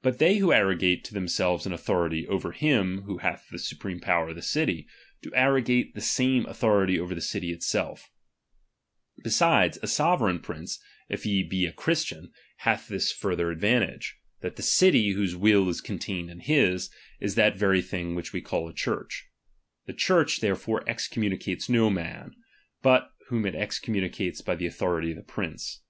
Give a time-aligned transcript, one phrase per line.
[0.00, 0.18] But RELIGION.
[0.20, 4.30] they who arrogate to themselves an authority over chap.xvi him who hath the supreme power
[4.30, 4.86] of the city,
[5.20, 9.20] do _^^" arrogate the same authority over the city itself, muuicou™ i».
[9.24, 12.32] Besides, a sovereign prince, if he be a Christian, itiMuioi(ni«.
[12.56, 16.88] hath this further advantage; that the city whose will is contained in his,
[17.20, 19.28] is that very thing which we call a Church,
[19.84, 22.34] The Church therefore excommuni cates no man,
[22.80, 25.80] but whom It excommunicates by the authority of the priuce.